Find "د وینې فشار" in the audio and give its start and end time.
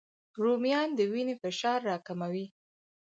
0.97-1.79